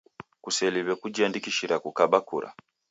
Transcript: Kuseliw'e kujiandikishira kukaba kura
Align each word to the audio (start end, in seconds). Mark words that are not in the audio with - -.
Kuseliw'e 0.43 0.95
kujiandikishira 1.01 1.75
kukaba 1.83 2.17
kura 2.27 2.49